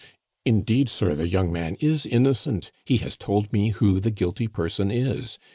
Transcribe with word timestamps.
"Indeed, 0.47 0.89
sir, 0.89 1.13
the 1.13 1.27
young 1.27 1.51
man 1.51 1.75
is 1.79 2.07
innocent; 2.07 2.71
he 2.85 2.97
has 3.05 3.15
told 3.15 3.53
me 3.53 3.69
who 3.69 3.99
the 3.99 4.09
guilty 4.09 4.47
person 4.47 4.89
is! 4.89 5.37